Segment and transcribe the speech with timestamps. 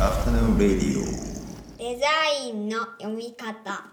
[0.00, 1.04] Afternoon Radio.
[1.78, 2.06] デザ
[2.44, 3.84] インの読み方。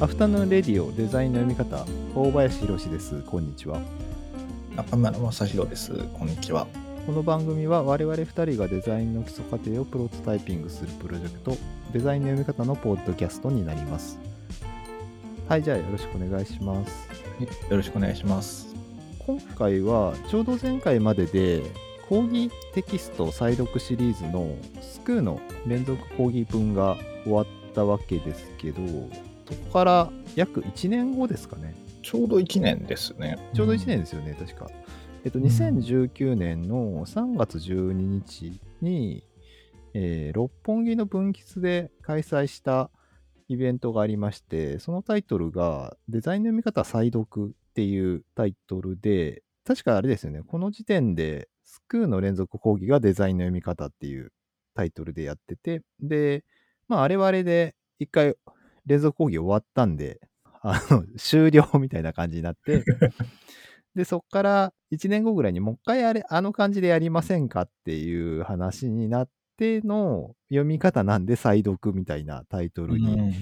[0.00, 1.84] アフタヌーンレディオデザインの読み方。
[2.14, 3.20] 大林博です。
[3.22, 3.78] こんにちは。
[4.74, 5.92] 中村正弘です。
[6.18, 6.66] こんにちは。
[7.04, 11.58] この番組は我々2人がデザインの基礎過程をプロトタイピングするプロジェクト
[11.92, 14.18] デザインの読み方のポッドキャストになります
[15.48, 17.08] はいじゃあよろしくお願いします
[17.68, 18.74] よろしくお願いします。
[19.26, 21.62] 今回はちょうど前回までで
[22.08, 28.82] 講義テキスト再読シリーズのスクーの連続講義文が終わったわけですけど
[29.48, 33.38] そこから約1年後ですかねちょうど1年ですね。
[33.54, 34.70] ちょうど1年ですよね、確か。
[35.24, 39.24] えっと、2019年の3月12日に、
[39.94, 42.90] えー六本木の分岐で開催した
[43.48, 54.32] イベントがありまして、そのタイトルが、デザインの読み方再読っていうタイトルで、確かあれですよね、この時点で、スクーの連続講義がデザインの読み方っていう
[54.74, 56.44] タイトルでやってて、で、
[56.88, 58.36] まあ、あれはあれで、一回
[58.86, 60.20] 連続講義終わったんで、
[60.62, 62.84] あの、 終了みたいな感じになって、
[63.94, 73.34] で、そっから1年後ぐらいにもう一回あれ、あの感じでやりませんかっていう話になっての読み方なんで再読みたいなタイトルに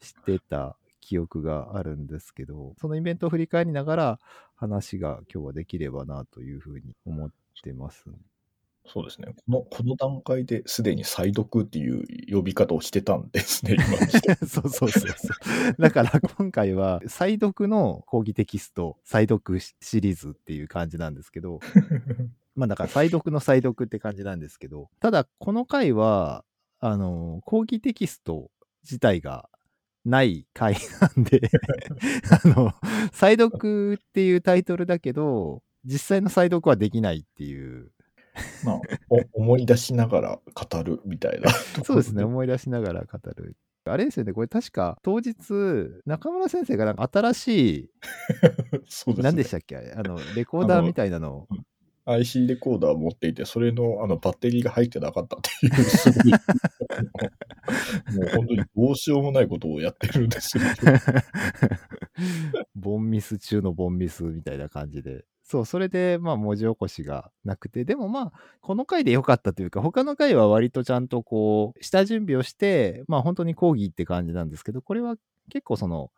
[0.00, 4.18] してた記憶があるんですけど、そのイベントを振り返りながら
[4.54, 7.30] 話が今日はできればなというふうに思っ
[7.62, 8.04] てます。
[8.86, 9.28] そうですね。
[9.28, 13.84] この、この段階ですでに再読っていう呼び方をしてたんですね、今。
[14.46, 15.74] そうそうそうそう。
[15.78, 21.60] だから今回は再読の講義テキスト再読シリーズっていう感じなんですけど、
[22.60, 26.44] まあだから 再読の再読って感じなんですけど、ただこの回は、
[26.78, 28.50] あの、講義テキスト
[28.82, 29.48] 自体が
[30.04, 31.40] ない回なんで、
[32.44, 32.72] あの、
[33.12, 37.92] 再読っていうタイトルだけど、実際の再読はできないっていう、
[38.64, 41.50] まあ、お思い出しながら語るみたいな。
[41.84, 43.56] そうですね、思い出しながら語る。
[43.84, 45.34] あれですよね、これ確か当日、
[46.04, 47.48] 中村先生がなんか新し
[47.78, 47.90] い、
[48.88, 49.22] そうですね。
[49.22, 51.48] 何でしたっけあの、レコーダーみたいなのを
[52.14, 56.32] IC レコーダーを持っていて、それのあのバッテリーが入ってなかったっていう、すごい
[58.16, 60.64] もう本当にどうしようもないことをやってるんですよ。
[62.74, 65.24] ボンミス中のボンミスみたいな感じで。
[65.42, 75.16] そう、それで、まあ、文字起こしがなくて、でもまあ、この回で良かったというか、他の回は割とちゃんとこう、下準備をして、まあ、本当に講義って感じなんですけど、これは
[75.50, 76.12] 結構その、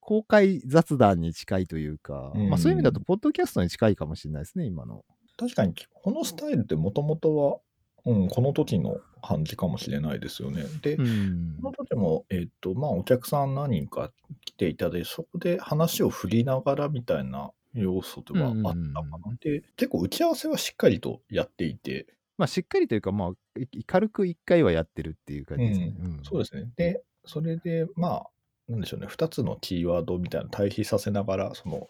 [0.00, 5.04] 公開雑談に近いというか、うんまあ、そういう意味だと、ポッドキャストに近いかもしれないですね、今の。
[5.36, 7.58] 確かに、このスタイルってもともとは、
[8.04, 10.64] うん、この時の感じかもしれないですよね。
[10.82, 14.12] で、うんこの時も、えっ、と、まあ、お客さん何人か
[14.44, 19.36] 来ていただいて、そこで話を振りながらみたいな要素ではあったかな。
[19.40, 22.06] で、結構打ち合わせはしっかりとやっていて、
[22.38, 25.94] まあ、しっかりというか、まあ、い軽く1回はやってるっていう感じですね。
[25.98, 26.68] うんうんそうですね。
[26.76, 28.26] で、それで、まあ、
[28.68, 31.88] なんでしょうね、2つのキーワードみたいなの対比させながら、その、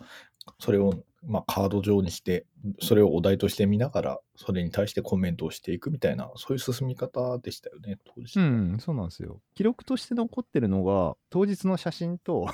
[0.58, 2.46] それを、まあ、カード上にして、
[2.80, 8.38] それをお題として見ながら、それに対してコメントをしていくみたいな、そういう進み方でしたよね、当時。
[8.38, 9.40] うん、そうなんですよ。
[9.54, 12.46] 記録として残ってるのが、当日の写真と、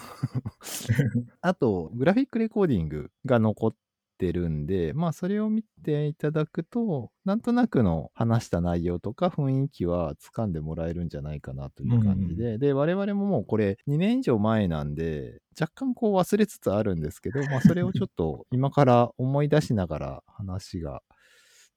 [1.40, 3.74] あと、グラフィックレコーディングが残っ
[4.18, 21.02] てるんで、まあ、それを見ていただくと、なんとなくの話した内容とか雰囲気は掴んでもらえるんじゃないかなという感じで、で、我々ももうこれ2年以上前なんで、若干こう忘れつつあるんですけど、まあ、それをちょっと今から思い出しながら話が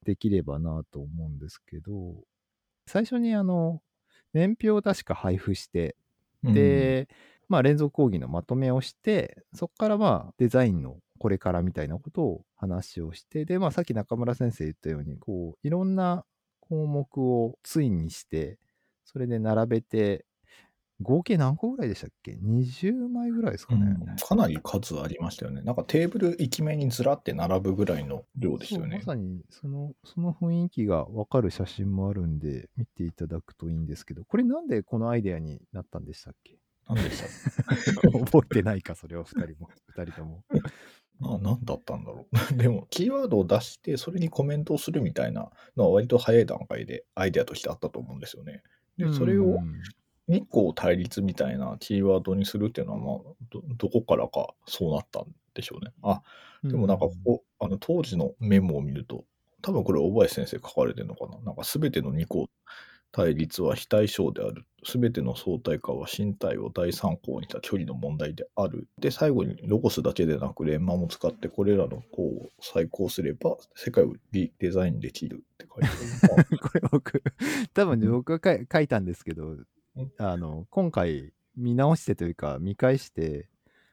[0.04, 2.16] できればなと思うんですけど、
[2.88, 3.82] 最初にあの、
[4.34, 5.96] 年表を確か配布して、
[6.44, 7.08] うん、で、
[7.48, 16.26] まあ連続講義のまとめをして、そこからまあデザインのこれからみたいなことを話をして、で、まあさっき中村先生言ったように、こう、いろんな
[16.60, 18.58] 項目をツインにして、
[19.06, 20.26] それで並べて、
[21.00, 23.82] 合計何個ぐらいでしたっけ ?20 枚ぐらいですかね。
[23.86, 25.62] うんかなり数ありましたよね。
[25.62, 29.04] なんかテーブル一面にずらって並ぶぐらいの量ですよねま。
[29.04, 36.58] さにそのその雰囲気がわかる写真もあるんで見ていただくといいんですけどこれなんでこのアイデアになったんでしたっけ？
[36.88, 40.44] 何でした 覚えてないかそれは2人も2人とも
[41.22, 42.36] な何だったんだろう。
[42.58, 48.64] でも、キーワードを出して、それにコメントをするみたいなのは割と早い段階でアイデアとしてあったと思うんですよね。
[48.98, 49.82] で、それをうん
[50.28, 55.92] 日光対立みたいなキーワードにするっていうのは、まあ、どどこからかそうなったんでしょうね。
[56.04, 56.22] あ、
[56.64, 59.26] でもなんかここ、あの当時のメモを見ると、
[59.62, 61.38] 多分これ大林先生書かれてるのかな。
[61.44, 62.50] なんか全ての2個
[63.12, 64.66] 対立は非対称である。
[64.84, 68.88] すべての相対化は身体を第三項にした距離の問題である。
[69.00, 75.90] で、最後にロゴスだけでなくレンマも使ってこれらの項を再考すれば世界をリデザインできるって書いて
[76.36, 76.58] ある。
[76.60, 77.24] これ僕、
[77.74, 79.58] 多分ね僕が書いたんですけど、
[80.18, 83.48] あの、今回見直してというか見返して、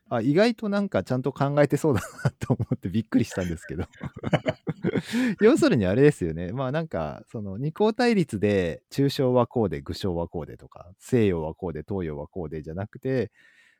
[0.09, 3.85] あ、意外となんかちゃんと考えてそうだなと思ってびっくりしたんですけど。
[5.41, 6.53] 要するにあれですよね。
[6.53, 13.31] まあなんか、その二項対立で抽象はこうで、具象はこうでとか、西洋はこうで、東洋はこうでじゃなくて、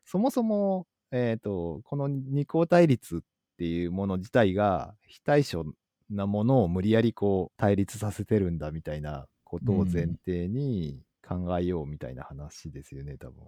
[0.05, 3.21] そもそも、えっ、と、この二項対立っ
[3.57, 5.65] ていうもの自体が非対称
[6.11, 13.45] なものを無理やりこう対立させてるんだみたいなことを前提に考えようみたいな話ですよね、多分。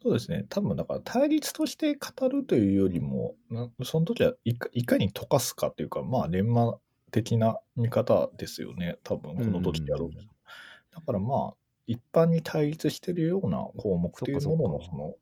[0.00, 0.46] そうですね。
[0.48, 6.78] 多分だから対立として語るというよりも、なその時はいかいかに溶かすかというか、まあ、連マ
[7.10, 8.98] 的な見方ですよね。
[9.02, 11.56] 多分この時やろううんだからまあ、
[11.86, 15.14] 一般に対立しているような項目というものの、その、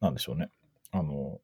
[0.00, 0.50] なんでしょうね。
[0.90, 1.40] あの、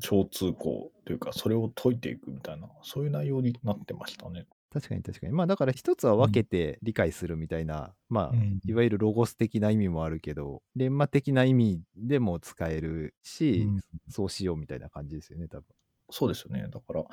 [0.00, 4.46] 共通項というか、それを解いていくみたいな、そういう内容になってましたね。
[4.72, 5.32] 確かに確かに。
[5.32, 15.64] まあだから一つは分けて理解するみたいな、まあ、うんいわゆるロゴス的な意味もあるけど、レンマ的な意味でも使えるし、うんそうしようみたいな感じですよね、多分。
[16.10, 16.68] そうですよね。
[16.70, 17.04] だから、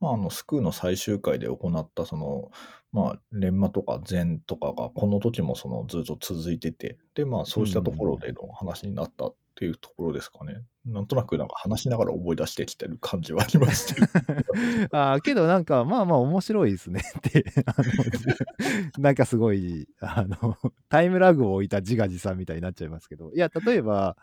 [0.00, 2.50] まあ、あの、スクーの最終回で行った、その、
[2.90, 10.62] まあ、レンマとか禅とかが、この時もその、ずっと続いてて、で、まあ、そうしたところでの話になったっていうところですかね。
[10.86, 14.06] なんとなく、なんか話しながら思い出してきてる感じはありますけど。
[14.96, 17.44] ああ、けどなんか、まあまあ面白いですね って、
[18.98, 20.56] なんかすごい、あの、
[20.88, 24.16] タイムラグを置いた自画自賛みたいになっちゃいますけど、いや、例えば、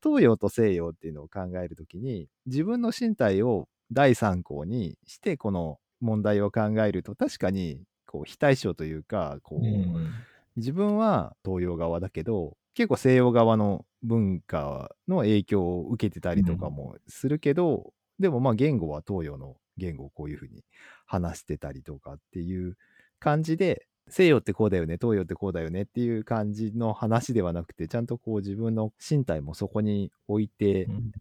[0.00, 10.10] 東洋と西洋っていうのを考えるときに、自分の身体を第三項にして、この問題を考えると、確かに、こう、非対称というか、こう、うん
[10.56, 20.64] 自分は東洋側だけど結構西洋側の文化の影響を受けてたりとかもするけど、でもまあ言語は東洋の言語をこういうふうに
[21.06, 22.76] 話してたりとかっていう
[23.20, 31.12] 感じで西洋ってこうだよね東洋ってこうだよねっていう感じの話ではなくてちゃんとこう自分の身体もそこに置いてうん。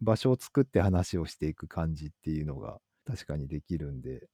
[0.00, 4.28] 場所を作って話をしていく感じっていうのが確かにできるんで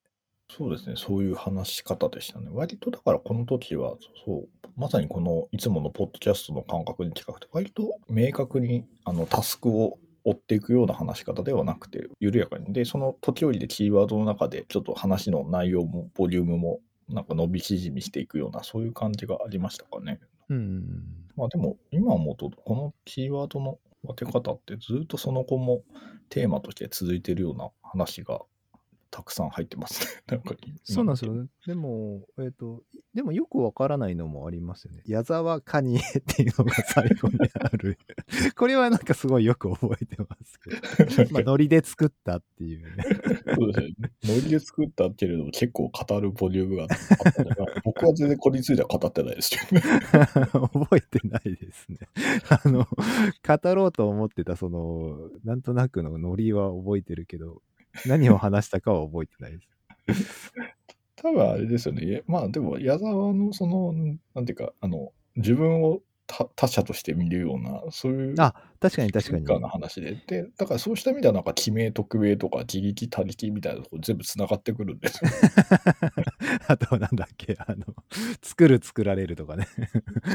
[0.50, 2.48] そうですね、そういう話し方でしたね。
[2.52, 12.72] 割とだからこの時は、そう、まさにこのいつものポッドキャストの感覚に近くて、割と明確にあのタスクを追っていくような話し方ではなくて、緩やかに。
[12.72, 20.20] で、その時折でキーワードの中で、ちょっと話の内容も、ボリュームも、なんか伸び縮みしていくような、そういう感じがありましたかね。
[20.48, 20.84] うん
[21.36, 25.82] まあでも、今思うと、このキーワードの分け方って、ずっとその後も
[26.28, 28.40] テーマとして続いているような話が
[29.14, 30.22] たくさん入ってますね。
[30.26, 31.46] なんかそうなんですよ。
[31.68, 32.82] でも、えっ、と、
[33.14, 35.02] でもよくわからないのもありますよね。
[35.06, 37.96] 矢沢カニエっていうのが最後にある。
[38.58, 41.30] これはなんかすごいよく覚えてますけど。
[41.30, 43.04] まあ、ノリで作ったっていうね。
[43.56, 44.10] そうですね。
[44.24, 49.82] ノリで作ったけれども、結構語るボリュームがあったのが、 僕は全然これについては語ってないですけどね。
[50.72, 51.98] 覚えてないですね。
[52.48, 52.88] あの、
[53.46, 57.62] 語ろうと思ってた、その、なんとなくのノリは覚えてるけど、
[58.06, 59.68] 何を話したかは覚えてないです。
[61.16, 62.22] 多分あれですよね。
[62.26, 63.92] まあでも、矢沢のその、
[64.34, 69.42] なんていうか、あの、自分を他他者として見るような、そういうあ、確かに確かに。
[69.44, 70.16] 文化の話で。
[70.26, 75.30] で、だからそうした意味では、なんか、記名、特名とか、自力、他力みたいなところ全部つながってくるんですよ。
[76.68, 77.84] あとなんだっけ、あの、
[78.42, 79.66] 作る作られるとかね。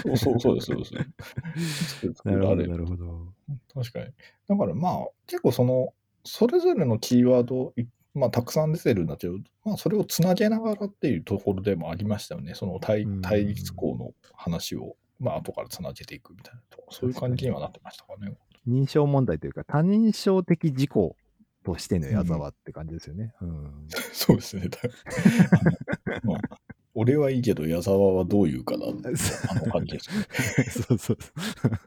[0.06, 0.92] そうそうそうです、そうです。
[2.16, 3.34] 作なるほど、られなるほど。
[3.74, 4.06] 確かに。
[4.48, 12.54] だからまあ、結構その、それぞれのキーワード、いまあ、たくさん出てるんだけど、まあ、それをつなげながらっていうところでもありましたよね。
[12.56, 18.34] その対うん対立項の話を、まあ、後からつなげていくみたいなとこ、そういう感じにはなってましたかね。
[18.68, 21.16] 認証問題というか、他人証的事項
[21.64, 23.34] としての矢沢って感じですよね。
[23.42, 23.88] うん。
[24.14, 24.70] そうですね。
[26.24, 26.40] まあ、
[26.96, 28.88] 俺はいいけど、矢沢はどういうかな、
[29.50, 30.26] あの感じですね。
[30.66, 31.80] そうそうそう。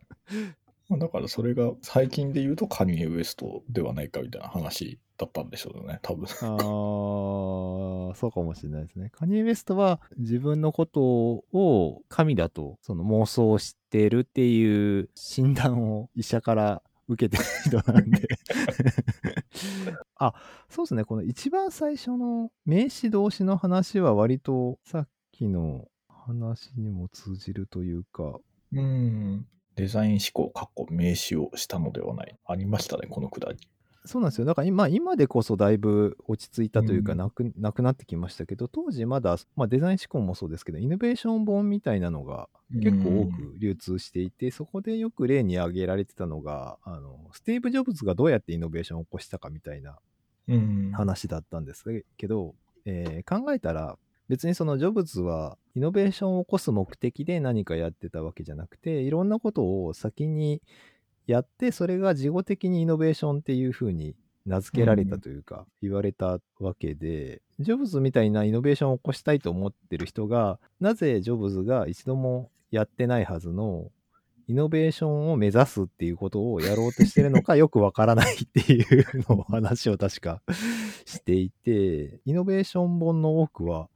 [0.92, 6.26] まあだからそれが最近で言うとカニエ・ウエストではないかみたいな話だったんでしょうね、多分。
[6.26, 9.08] ああ、そうかもしれないですね。
[9.10, 18.28] カニエ・ウェストは自分のことを神だとその妄想してるっていう診断を医者から受けてる人なんで。
[20.16, 20.34] あ、
[20.68, 21.04] そうですね。
[21.04, 28.38] この一番最初の名詞動詞の話は割とさっきの話にも通じるというか、
[28.74, 29.46] うん。
[29.76, 32.36] デザイン思考、かっこ名詞をしたのではない。
[32.46, 33.58] ありましたね、このくだり。
[34.04, 34.44] そうなんですよ。
[34.46, 42.48] だから今今でこそだいぶ落ち着いたというかうんなく,、なくなってきましたけど、当時まだ、まあ、デザイン思考もそうですけど、イノベーション本みたいなのが
[42.82, 49.98] 結構多く流通していて、そこでよく例に挙げられてたのがあの、スティーブ・ジョブズがどうやってイノベーションを起こしたかみたいな
[50.48, 50.90] うん。
[50.92, 51.84] 話だったんです
[52.16, 53.96] けど、えー考えたら
[54.28, 60.62] 別にそのジョブズはイノベーションを起こす目的で何かやってたわけじゃなくていろんなことを先に
[61.26, 64.14] やってそれが事後的にイノベーションっていう風に
[64.46, 73.90] 名付けられたというか言われたわけで、ジョブズみたいなイノベーションを起こしたいと思ってる人がなぜジョブズが一度もやってないはずの
[74.48, 80.42] イノベーションを目指すっていうことをやろうとしてるのか よくわからないっていうのを話を確か
[81.04, 83.88] していて、イノベーション本の多くは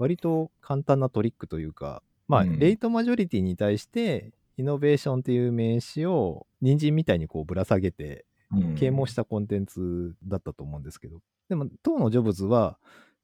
[0.00, 2.58] 割と簡単なトリックというか、まあ、うん。
[2.58, 8.74] レイトマジョリティに対してイノベーションっていう名詞を人参みたいにこうぶら下げてうん。
[8.76, 12.78] 啓蒙したコンテンツだったと思うんですけど、でも当のジョブズは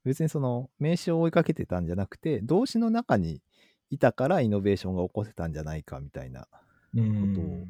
[0.04, 3.40] 別にその名詞を追いかけてたんじゃなくて動詞の中に
[3.90, 6.46] いたからイノベーションが起こせたんじゃないかみたいな
[6.94, 7.34] うん。
[7.34, 7.64] ことを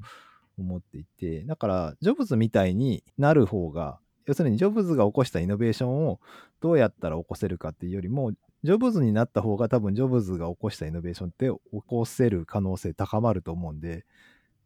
[0.58, 1.44] 思っていて。
[1.44, 6.18] だからジョブズみたいになる方が要するにジョブズが起こしたイノベーションを
[6.60, 8.32] どうやったら起こせるかっていうよりも
[8.66, 14.04] ジョブズになった方が多分ジョブズが起こしたイノベーションって起こせる可能性高まると思うんで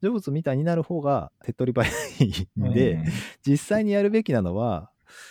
[0.00, 1.92] ジョブズみたいになる方が手っ取り早
[2.25, 3.04] いんで、
[3.47, 4.90] 実際にやるべきなのは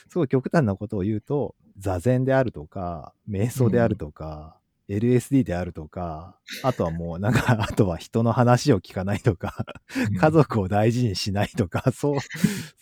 [0.10, 9.66] すごい極端なことを言うと座禅であるとか瞑想であるとか、LSD であるとかあとはもうなんか あとは人の話を聞かないとか
[10.20, 12.18] 家族を大事にしないとか、そう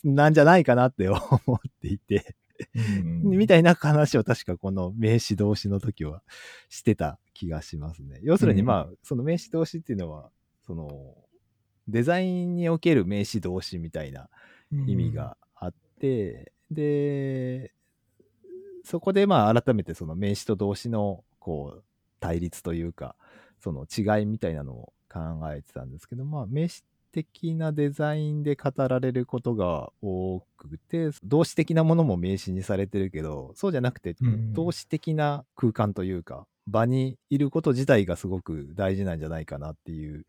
[0.03, 1.19] なんじゃないかなって思
[1.55, 2.46] っていて、うん
[3.23, 6.23] みたいな話を確かこの名詞動詞の時は
[6.69, 8.19] してた気がしますね。
[8.23, 8.67] 要するにうん。
[8.67, 10.31] まあ、その名詞動詞っていうのは、
[10.65, 11.15] その
[11.87, 14.29] デザインにおける名詞動詞みたいな
[14.71, 17.73] 意味があって、で、
[18.83, 21.83] そこでまあ改めてその名詞と動詞のこう
[22.19, 23.15] 対立というか、
[23.59, 25.19] その違いみたいなのを考
[25.53, 26.83] えてたんですけど、まあ名詞
[27.23, 34.53] 的なデザインで語られることが多くて、動詞的なものも名詞にされてるけど、そうじゃなくてうん。
[34.53, 40.25] 動詞的な空間というか、場にいること自体がすごく大事なんじゃないかなっていう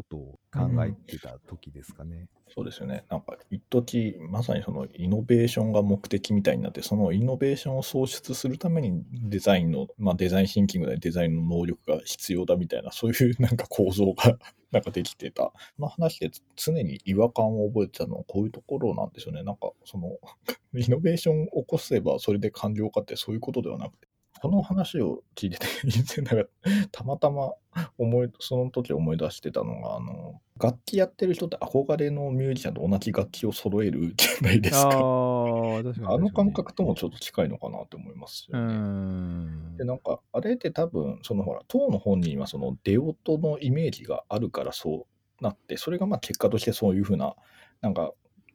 [0.00, 2.28] ことを考えてた時ですかね。
[2.52, 3.04] そうですよね。
[3.08, 14.38] なんか、一時まさにそのイノベーションが目的みたいになって、そのイノベーションを創出するためにデザインの、まあデザインシンキングでデザインの能力が必要だみたいな、そういうなんか構造が
[14.72, 15.44] なんかできてた。
[15.44, 19.42] この話で常に違和感を覚えてたのはこういうところなんですよね。
[19.42, 20.18] なんか、その、
[20.74, 24.08] イノベーションを起こせばそれで完了かってそういうことではなくて、
[24.40, 26.50] この話を聞いてて、以前なんか
[26.92, 27.52] たまたま
[27.98, 34.88] 思い、その時思い出してたのが、あの、楽器やってる人って憧れのミュージシャンと同じ楽器を揃えるじゃないですか？
[34.88, 38.74] ああ、の感覚ともちょっと近いのかなって思いますうよね。
[38.74, 39.76] ん。
[39.76, 45.06] で、なんか、あれって多分、そのほら、当の本人はその出音のイメージがあるからそ
[45.40, 47.36] うなって、それがまあ結果としてそういうふうな、
[47.80, 48.12] なんか、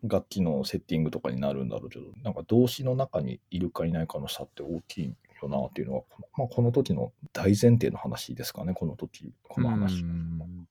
[0.07, 10.01] 楽器のセッティングとかになるんだろうけど、なんか動詞の中にいるかいないかの差って大きいよなっていうのは、このまあ、この時の大前提の話ですかね、この時、この話。
[10.01, 10.67] うん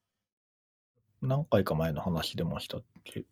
[1.22, 3.24] 何回か前の話でもしたけ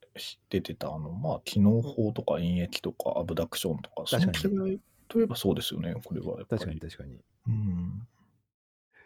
[0.48, 6.60] 出てた、あの、まあ、機能法とか演繹とかアブダクションとか、その確かに違いといえばそうですよね、これはやっぱり。
[6.60, 7.18] 確かに確かに。
[7.48, 8.08] うん。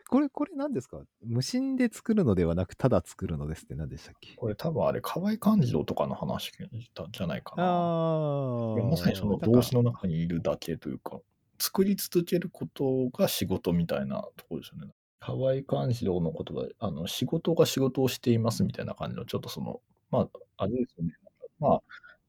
[0.09, 1.01] これ、これ何ですか？
[1.25, 4.37] 無心で作るのではなく、ただ作るのですって何でしたっけ？
[4.37, 7.65] これ多分あれ、河合勘次郎とかの話じゃないかな。
[7.65, 8.85] ああ。
[8.89, 11.19] まさにその動詞の中にいるだけというか、
[11.59, 14.93] 作り続けることが仕事みたいなところですよね。
[15.21, 21.13] 河合勘次郎の言葉で、あの、仕事が仕事をしていますみたいな感じの、ちょっとその、まあ、あれですよね。
[21.59, 21.83] まあ、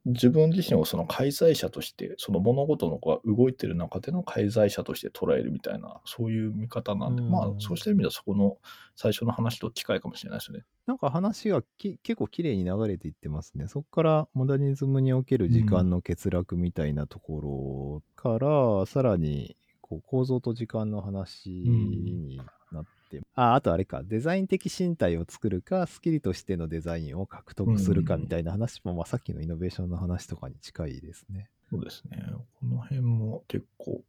[0.08, 8.58] 自分自身をその介在者として、その物事のが動いてる中での介在者として捉えるみたいな、そういう見方なんで、うんまあ、そうした意味ではそこの
[8.96, 10.66] 最初の話と近いかもしれないですよね。
[10.86, 13.68] なんか話がき結構綺麗に流れていってますね。
[13.68, 22.40] そこからモダニズムにおける時間の欠落みたいなところから、さらにこう構造と時間の話に
[22.72, 31.50] なって、ああとあれか、デザイン的身体を作るか、スキルとしてのデザインを獲得するかみたいな話も、まあ、さっきのイノベーションの話とかに近いですね。
[31.70, 32.24] そうですね。
[32.60, 34.02] この辺も結構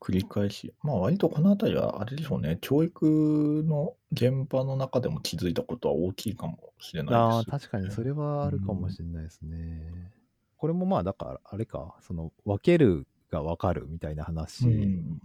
[0.00, 0.74] 繰り返し。
[0.82, 2.58] まあ割とこの辺りはあれでしょうね。
[2.60, 10.12] 教育の現場の中でも気づいたことは大きいかもしれないです、ああ、確かにそれはあるかもしれないですね。
[10.56, 15.20] これもまあ、だから、あれか、その、分けるが分かるみたいな話、うん。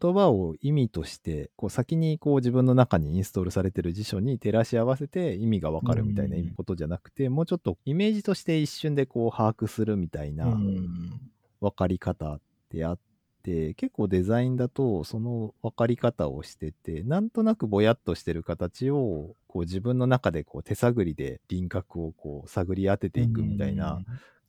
[0.00, 6.54] 言葉を意味として、こう先にこう自分の中にインストールされてる辞書に照らし合わせて意味がわかるみたいなうん。
[6.54, 11.20] ことじゃなくて、もうちょっとイメージとして一瞬でこう把握するみたいなうん。
[11.60, 12.98] 分かり方ってあっ
[13.42, 24.00] て、結構デザインだとその分かり方をしてて、なんとなくぼやっとしてる形をこう自分の中でこう手探りで輪郭をこう探り当てていくみたいな、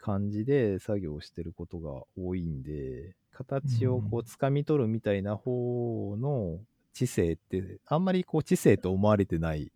[0.03, 6.59] 感じで作業してることが多いんで、形をこう掴み取るみたいな方の
[6.93, 9.71] 知性って、あんまりこう知性と思われてない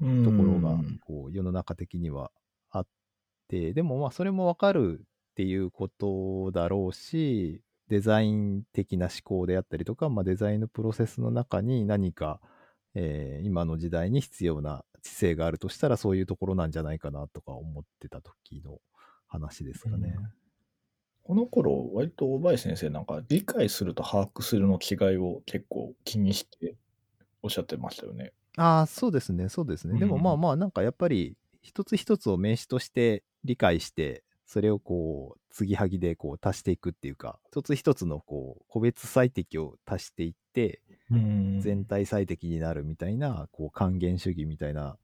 [0.00, 2.30] うんところがうんこう世の中的には
[2.70, 2.86] あっ
[3.48, 12.40] て、でもまあそれもわかるっていうことだろうし、デザイン的な思考であったりとか、まあ、デザインのプロセスの中に何か、
[12.94, 18.78] えー今の時代に必要な知性があるとしたらそういうところなんじゃないかなとか思ってた時の
[19.26, 20.16] 話ですかね。
[21.28, 26.74] この頃、割と大林先生なんか理解すると把握するの違いを結構気にして
[27.42, 28.32] おっしゃってましたよね。
[28.56, 29.96] ああ、そうですね、そうですね。
[29.96, 44.98] でもうんまあまあ、なんかやっぱり、一つ一つを名詞として理解して、それをこう、継ぎはぎでこう足していくっていうか、一つ一つのこう、個別最適を足していって、うん全体最適になるみたいな、こう、還元主義みたいなうん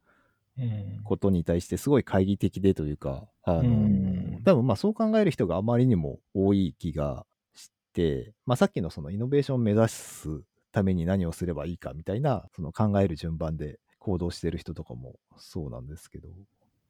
[1.05, 16.29] ことに対してすごい懐疑的でというか、あの、うん多分まあそう考える人があまりにも多い気がして、まあさっきのそのイノベーションを目指すために何をすればいいかみたいな、その考える順番で行動してる人とかもそうなんですけど。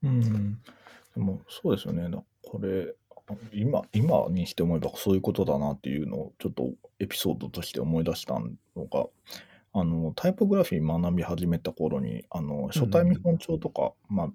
[0.02, 0.60] うん、
[1.14, 2.08] でもそうですよね。
[2.10, 2.94] だこれ
[3.52, 9.06] 今今にして思えばそういうことだなっていうのをちょっとエピソードとして思い出したのが
[9.76, 14.28] あのタイポグラフィー学び始めた頃にあの書体見本帳とか、まあ、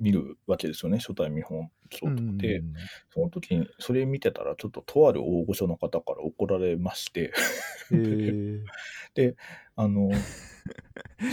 [0.00, 2.72] 見るわけですよね書体見本帳とかで、うん
[3.12, 7.32] その時にそれ見てたらちょっととある大御所の方から怒られまして。
[7.92, 8.60] へー。
[9.76, 10.10] あの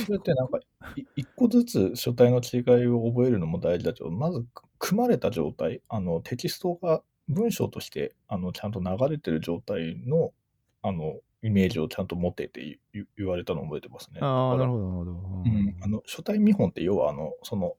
[0.05, 0.59] それってなんか
[0.95, 10.33] い一個ずつ書体の違いを覚えるのも大事だけどまずく組まれた状態あのテキストが文章としてあのちゃんと流れてる状態の
[10.81, 14.19] あのイメージをちゃんと持ってって言言われたのを覚えてますね。
[14.21, 15.11] ああ、なるほど、なるほど。
[15.11, 17.75] うん、あの書体見本って要はあのその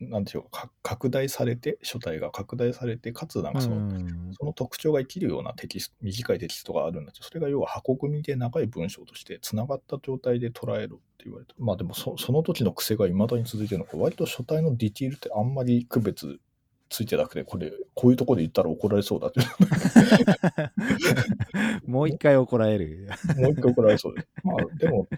[0.00, 16.40] なんでしょうかか拡大されて書体が拡大されてかつなんかその,、うんその特徴が生きるようなテキスト短いテキストがあるんだけどそれが要は箱組みで長い文章としてつながった状態で捉えるって言われたまあでもそその時の癖がいまだに続いてるのか割と書体のディティールってあんまり区別
[16.90, 19.40] ついてなくてこれこういうところで言ったら怒られそうだって
[21.86, 23.08] もう一回怒られる。
[23.36, 24.28] もう一回怒られそうです。
[24.44, 25.08] まあでも、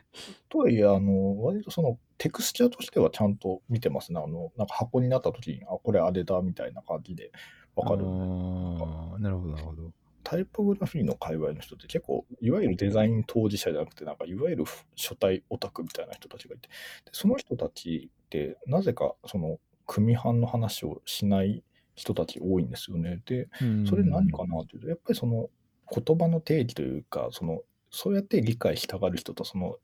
[0.49, 4.21] とはいえ、あの、割とそのテクスチャーとしてはちゃんと見てますね。
[4.23, 7.33] あの、なんか箱になった時に、あ、これあれだみたいな感じで
[7.75, 7.99] わかる。
[7.99, 9.91] なるほど、なるほど。
[10.25, 16.75] タイポグラフィーの界隈の人って結構、いわゆるデザイン当事者じゃなくて、なんかいわゆる書体オタクみたいな人たちがいて、で
[17.13, 21.63] その人たちって、なぜかその組版の話をしない
[21.95, 23.23] 人たち多いんですよね。
[23.27, 23.49] で、
[23.89, 25.51] それ何かなというと、やっぱりその
[25.91, 29.77] 言葉の定義というか、そのそうやって理解したがる人と、その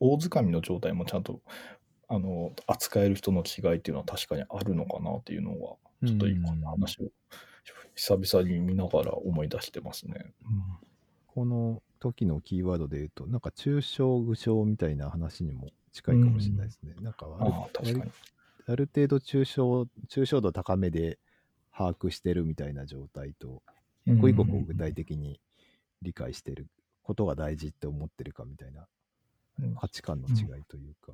[0.00, 1.40] 大掴みの状態もちゃんと
[2.08, 7.10] あの扱える人の違いっていうのは確かにあるのかなっていうのは、ちょっと今の話を
[7.94, 10.32] 久々に見ながら思い出してますね。
[11.28, 16.94] この時のキーワードで言うと、なんか抽象具象みたいな話にも近いかもしれないですね。
[17.00, 18.10] なんかあるああ、確かに。
[18.66, 21.18] ある程度抽象、抽象度高めで
[21.76, 23.62] 把握してるみたいな状態と、
[24.06, 25.40] 一個一個こう具体的に
[26.02, 26.66] 理解してる
[27.02, 28.86] ことが大事って思ってるかみたいな
[29.60, 31.12] うん価値観の違いというか。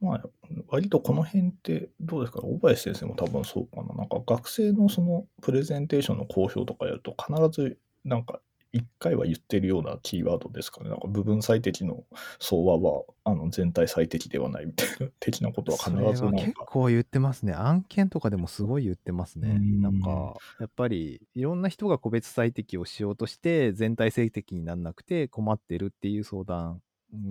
[0.00, 0.22] まあ、
[0.68, 2.40] 割とこの辺ってどうですか？
[2.42, 3.94] 大林先生も多分そうかな。
[3.94, 8.40] なんか学生のそのプレゼンテーションの公表とかやると必ずなんか
[8.72, 10.90] 一回は言ってるようなキーワードですかね。
[10.90, 12.04] なんか部分最適の
[12.38, 16.44] 相和はあの全体最適ではないみたいな的なことは必ずなんか。
[16.44, 17.54] 結構言ってますね。
[17.54, 19.48] 案件とかでもすごい言ってますね。
[19.48, 26.82] うんなんか、やっぱりいろんな人が個別最適をしようとして、全体最適にならなくて困ってるっていう相談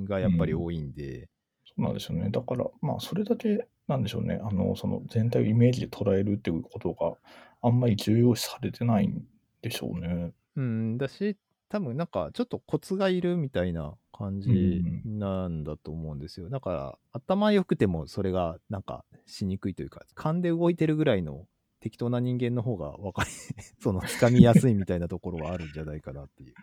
[0.06, 1.30] がやっぱり多いんで、
[1.66, 2.30] そうなんですよね。
[2.32, 4.40] だから、まあ、それだけなんでしょうね。
[4.44, 7.16] あの、その全体をイメージで捉えるっていうことが
[7.62, 9.24] あんまり重要視されてないん
[9.62, 10.32] でしょうね。
[10.58, 11.38] うん、だし、
[11.70, 16.50] 多分なんかちょっとコツがいるみたいな感じなんだと思うんですよ。
[16.50, 21.46] だから頭良くてもそれがなんかしにくいというか、勘で動いてるぐらいの
[21.88, 23.30] 適当な人間の方が分かり、
[23.80, 26.54] その、つかみやすいみたいなところはあるんじゃないかなっていう。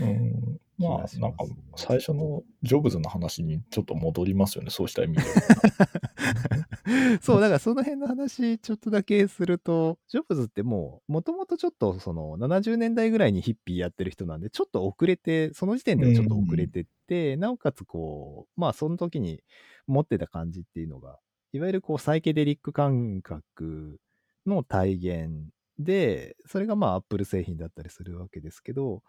[0.00, 1.44] うん、まあ、気がしなんか
[1.76, 5.22] 最初のジョブズの話にちょっと戻りますよね、そうした意味で。
[7.22, 19.42] そう、だからその辺の話、ちょっとだけすると、ジョブズってもう、もともとちょっとその70年代ぐらいにヒッピーやってる人なんで、ちょっと遅れて、その時点ではちょっと遅れてって、なおかつこう、まあその時に
[19.86, 21.18] 持ってた感じっていうのが、
[21.54, 24.00] いわゆるこうサイケデリック感覚
[24.46, 25.30] の体現
[25.78, 29.02] で、それがまあアップル製品だったりするわけですけど、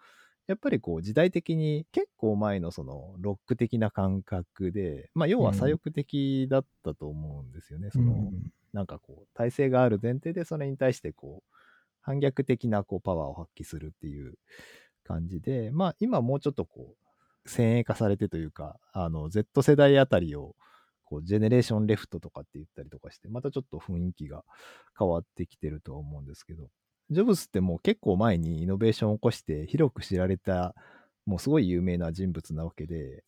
[0.47, 7.89] やっぱりこう時代的に結構前のそのロック的な感覚で、まあ要は左翼的だったと思うんですよね。
[7.91, 8.31] その
[8.73, 11.55] なんかこう体制がある前提でそれに対してこう
[12.01, 14.35] 反逆的なこうパワーを発揮するっていう
[15.03, 16.95] 感じで、まあ今もうちょっとこ
[17.45, 20.55] う先鋭化されてというか、あの Z 世代あたりを
[21.05, 24.43] こうジェネレーションレフトとかって言ったりとかして、またちょっと雰囲気が
[24.97, 26.67] 変わってきてるとは思うんですけど、
[27.11, 30.75] ジョブズってもう結構前にイノベーションを起こして広く知られた、
[31.25, 33.23] もうすごい有名な人物なわけで、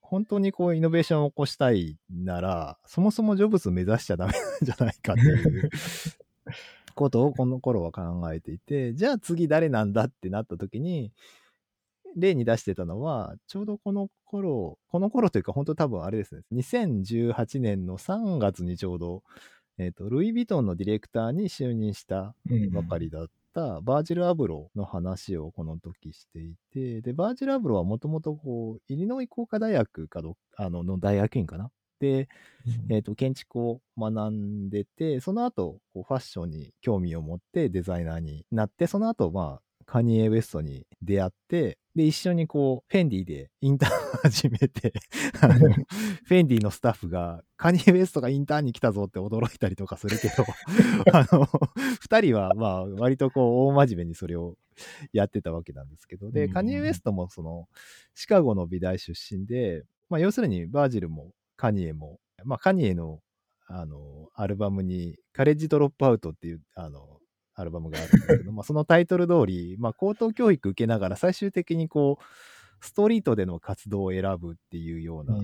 [0.00, 5.70] 本当にこうイノベーションを起こしたいなら、そもそもジョブズ目指しちゃダメなんじゃないかっていう
[6.96, 11.12] ことをこの頃は考えていて、じゃあ次誰なんだってなった時に、
[12.16, 19.22] 例に出してたのは、ちょうどこの頃、この頃というか本当多分あれですね、2018年の3月にちょうど、
[19.78, 22.34] えっ、と、ルイ・ヴィトンのディレクターに就任した
[22.72, 31.70] ばかりだったバージル・アブロの話をこの時していて、で、バージル・アブロはもともとこう、イリノイ工科大学かどあのの大学院かな？
[32.00, 32.28] で、
[32.88, 44.92] えっ、と、建築を学んでて、その後、こうファッションに興味を持ってデザイナーになって、その後、まあ、カニエ・ウェストに出会って、で、一緒にこう、フェンディでインターンを始めて、
[45.40, 45.54] あの、
[46.24, 50.44] フェンディのスタッフが、カニエ・ウェストがインターンに来たぞって驚いたりとかするけど、
[51.12, 51.48] あの、
[52.00, 54.56] 二人は、まあ、割とこう、大真面目にそれを
[55.12, 57.68] やってたわけなんですけど、で、うんカニエ・ウェストもその、
[58.14, 63.20] シカゴの美大出身で、まあ、要するに、バージルもカニエも、まあ、カニエの、
[63.66, 67.19] あの、アルバムに、カレッジドロップアウトっていう、あの、
[67.60, 72.24] アルバムがあるんですけど、 まあ、そのタイトル通り、まあ、高等教育受けながら、最終的にこう、
[72.84, 75.38] ストリートでの活動を選ぶっていうような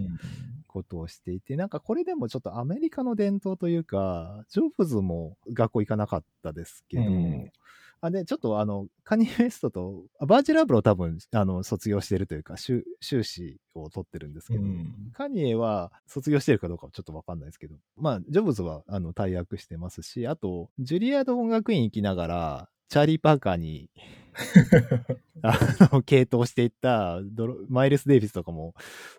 [0.66, 7.52] ことをしていて、なんかこれでもちょっとアメリカの伝統というか、ジョブズも学校行かなかったですけど、うん
[8.00, 15.12] あで、ちょっとあの、カニエ・ウェストと、あバージル・アブロ多分、あの、卒業してるというか、修修士を取ってるんですけど、うん。
[15.14, 23.90] カニエは卒業してるかどうかはちょっとわかんないですけど、まあ、ジョブズは、あの、退学してますし、あと、ジュリアード音楽院行きながら、チャーリー・パーカーに、
[25.42, 25.58] あ
[25.92, 28.74] の、系統していったドロ、マイルス・デイビスとかも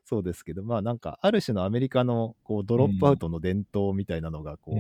[0.06, 4.76] そうですけど、まあなんか、ある種のアメリカの、こう、ドロップアウトの伝統みたいなのが、こう、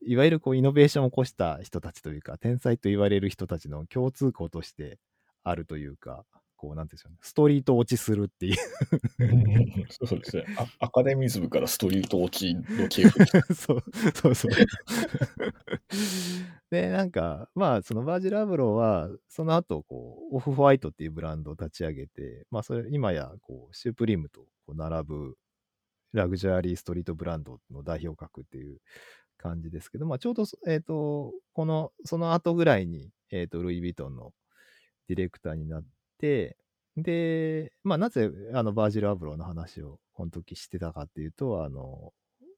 [0.00, 4.98] いわゆるこうイノベーションを起こした人たちというか、天才と言われる人たちの共通項として
[5.44, 6.24] あるというか、
[6.58, 8.56] こう、なんていうんでしょうね、ストリート落ちするっていう、
[9.88, 10.66] そうですねあ。
[10.80, 13.24] アカデミズムからストリート落ちの系譜。
[13.54, 13.82] そう、
[14.14, 14.50] そうそう。
[16.70, 25.36] で、なんか、まあ、そのバージル・アブローは、その後、こう、オフホワイトっていうブランドを立ち上げて、まあ、それ、今や、こう、シュープリームと並ぶ、
[26.12, 28.78] ラグジュアリーストリートブランドの代表格っていう
[29.38, 34.32] 感じですけど、まあ、ちょうど、えっ、と、この、その後ぐらいに、えっ、と、ルイ・ヴィトンの
[35.08, 35.84] ディレクターになっ
[36.18, 36.56] て、
[36.96, 42.12] で、まあ、なぜ、あの、バージル・アブローの話を、この時してたかっていうと、あの、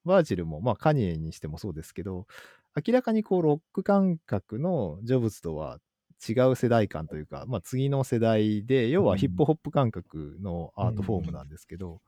[0.04, 2.26] バージルも、まあ、カニエにしてもそうですけど、
[2.86, 5.78] 明らかにこう、ロック感覚のジョブズとは
[6.26, 12.00] 違う世代感というか、まあ、次の世代で、要はヒップホップ感覚のアートフォームなんですけど、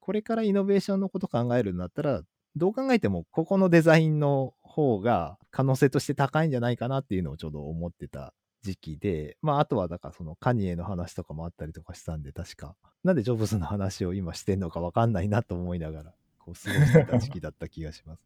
[0.00, 2.22] これからイノベーションのこと考えるんだったら、
[2.56, 18.22] どう考えても、ここのデザインの方が可能性として高いんじゃないかなっていうのをちょうど思ってた時期で、まあ、あとはだからそのカニエの話とかもあったりとかしたんで、確か、なんでジョブズの話を今してんのかわかんないなと思いながら、こう過ごしてた時期だった気がします。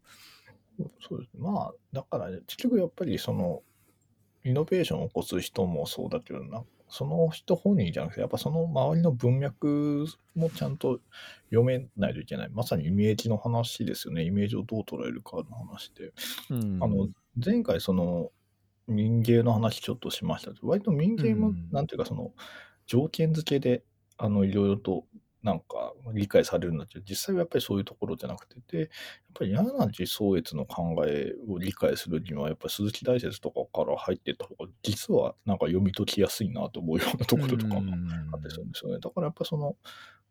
[1.09, 1.31] そうです。
[1.37, 3.63] まあ、だから、結局やっぱりその、
[4.45, 11.01] イノベーションを起こす人もそうだけどな、その人本人じゃなくて、やっぱその周りの文脈もちゃんと
[11.45, 12.51] 読めないといけない。
[12.51, 14.25] まさにイメージの話ですよね。
[14.25, 16.13] イメージをどう捉えるかの話で。
[16.51, 17.09] うんあの、
[17.43, 18.33] 前回その、
[18.89, 22.33] 民芸の話ちょっとしましたけど、割と民芸もうん、なんていうかその、
[22.87, 23.85] 条件付けで、
[24.17, 25.07] あの、いろいろと、
[25.43, 28.89] なんか理解されるんだけど、実際はやっぱりそういうところじゃなくて、で、やっ
[29.35, 37.93] ぱり柳宗悦の考えを理解するには、やっぱり鈴木大拙とかから入ってった方が、実はなんか読み解きやすいなと思うようなところとかも
[38.33, 38.99] あったりするんですよね。
[39.01, 39.77] だからやっぱその、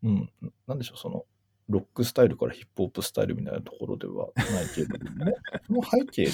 [0.03, 0.29] うん、
[0.67, 1.25] なんでしょう、その、
[1.69, 5.25] ロックスタイルからヒップホップスタイルみたいなところではないけれども、
[5.65, 6.29] その背景、や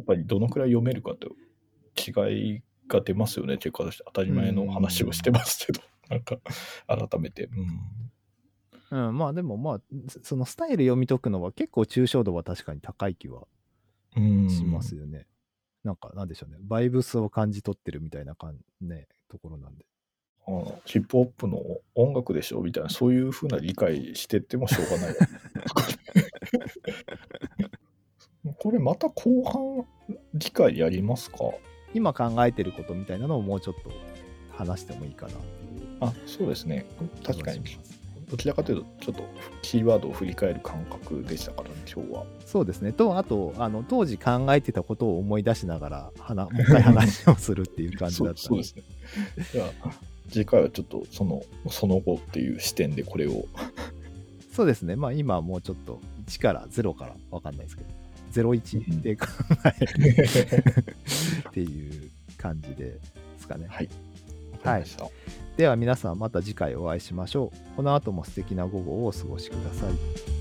[0.00, 1.34] っぱりどのくらい読めるかと
[1.96, 6.38] 違いが出ますよね、結果として当たり前の話をしてますけど、なんか
[6.86, 7.44] 改めて。
[7.44, 8.10] うん
[8.90, 9.80] うん、まあでもまあ、
[10.22, 13.46] そのスタイル読み解くのは結構抽象度は確かに高い気は
[14.16, 15.26] うんしますよね。
[15.84, 16.58] なんか、なんでしょうね。
[16.60, 19.86] バイブスを感じ取ってるみたいな感ね、ところなんで。
[20.46, 21.62] あのヒップホップの
[21.94, 25.16] 音楽でしょみたいな、そういうふうな理解してってもしょうがない。
[28.58, 29.86] これまた後半
[30.34, 31.38] 理解やりますか？
[31.94, 33.90] 今考えてることみたいなのをもうちょっと
[34.50, 36.86] 話してもいいかなっていうあ、そうですね。
[37.22, 37.60] 確かに
[38.30, 39.24] どちらかというと、ちょっと
[39.62, 42.24] キーワードを振り返る感覚でしたからね、今日は。
[42.46, 42.92] そうですね。
[42.92, 48.82] と、あと、あの当時考えてたことを思い出しながら、もう一回話をするっていう感じだったんそうそうですね。
[49.52, 49.90] じゃあ、
[50.30, 53.46] 次回はちょっとその、その後っていう視点でこれを。
[54.52, 54.94] そうですね。
[54.94, 57.90] まあ今はもうちょっと1から0からわかんないですけど、
[58.50, 59.26] 01で考
[59.80, 60.24] える
[61.48, 63.00] っていう感じで
[63.38, 63.66] すかね。
[63.68, 63.88] はい。
[64.52, 65.08] わかりました。
[65.56, 67.76] では皆さんまた次回お会いしましょう。
[67.76, 70.39] この後も素敵な午後をお過ごしください。